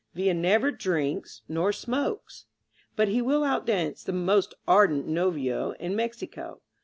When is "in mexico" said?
5.73-6.59